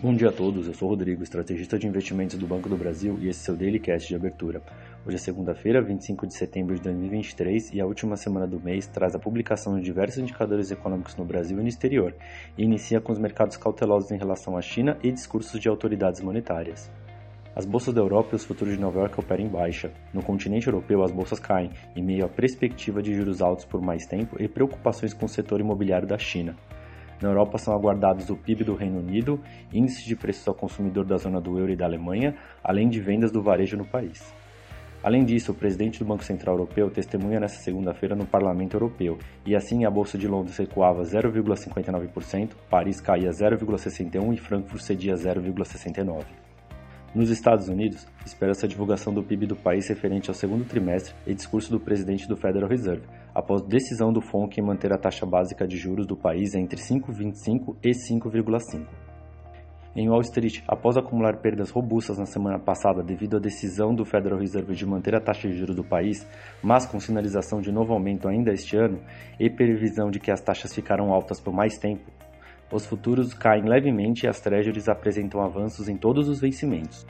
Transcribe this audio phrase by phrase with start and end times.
[0.00, 3.28] Bom dia a todos, eu sou Rodrigo, estrategista de investimentos do Banco do Brasil e
[3.28, 4.62] esse é seu Daily Cast de abertura.
[5.04, 9.16] Hoje é segunda-feira, 25 de setembro de 2023 e a última semana do mês traz
[9.16, 12.14] a publicação de diversos indicadores econômicos no Brasil e no exterior
[12.56, 16.88] e inicia com os mercados cautelosos em relação à China e discursos de autoridades monetárias.
[17.56, 19.90] As bolsas da Europa e os futuros de Nova York operam em baixa.
[20.14, 24.06] No continente europeu, as bolsas caem, em meio à perspectiva de juros altos por mais
[24.06, 26.54] tempo e preocupações com o setor imobiliário da China.
[27.20, 29.40] Na Europa são aguardados o PIB do Reino Unido,
[29.72, 33.32] índice de preços ao consumidor da zona do euro e da Alemanha, além de vendas
[33.32, 34.32] do varejo no país.
[35.02, 39.54] Além disso, o presidente do Banco Central Europeu testemunha nesta segunda-feira no Parlamento Europeu, e
[39.54, 46.47] assim a Bolsa de Londres recuava 0,59%, Paris caía 0,61% e Frankfurt cedia 0,69%.
[47.14, 51.34] Nos Estados Unidos, espera-se a divulgação do PIB do país referente ao segundo trimestre e
[51.34, 55.66] discurso do presidente do Federal Reserve, após decisão do FONC em manter a taxa básica
[55.66, 58.86] de juros do país entre 5,25% e 5,5%.
[59.96, 64.38] Em Wall Street, após acumular perdas robustas na semana passada devido à decisão do Federal
[64.38, 66.28] Reserve de manter a taxa de juros do país,
[66.62, 69.00] mas com sinalização de novo aumento ainda este ano
[69.40, 72.04] e previsão de que as taxas ficarão altas por mais tempo,
[72.72, 77.06] os futuros caem levemente e as treasuries apresentam avanços em todos os vencimentos.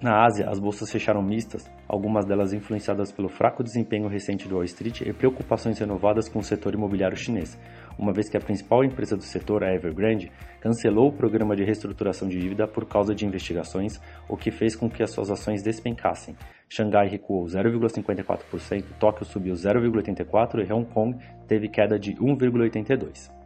[0.00, 4.62] Na Ásia, as bolsas fecharam mistas, algumas delas influenciadas pelo fraco desempenho recente do Wall
[4.62, 7.58] Street e preocupações renovadas com o setor imobiliário chinês,
[7.98, 12.28] uma vez que a principal empresa do setor, a Evergrande, cancelou o programa de reestruturação
[12.28, 16.36] de dívida por causa de investigações, o que fez com que as suas ações despencassem.
[16.68, 23.37] Xangai recuou 0,54%, Tóquio subiu 0,84% e Hong Kong teve queda de 1,82%.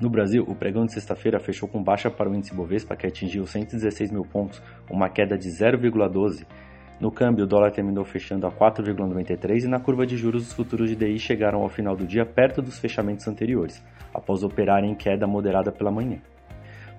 [0.00, 3.46] No Brasil, o pregão de sexta-feira fechou com baixa para o índice Bovespa, que atingiu
[3.46, 6.44] 116 mil pontos, uma queda de 0,12.
[7.00, 10.90] No câmbio, o dólar terminou fechando a 4,93 e na curva de juros, os futuros
[10.90, 15.28] de DI chegaram ao final do dia perto dos fechamentos anteriores, após operarem em queda
[15.28, 16.18] moderada pela manhã.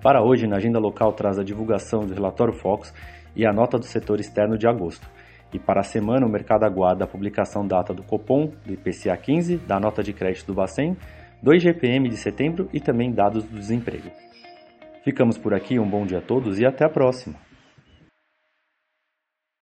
[0.02, 2.94] Para hoje, na agenda local traz a divulgação do relatório Fox
[3.34, 5.06] e a nota do setor externo de agosto.
[5.52, 9.58] E para a semana, o mercado aguarda a publicação data do Copom, do IPCA 15,
[9.58, 10.96] da nota de crédito do Bacen
[11.46, 14.10] 2 GPM de setembro e também dados do desemprego.
[15.04, 17.45] Ficamos por aqui, um bom dia a todos e até a próxima!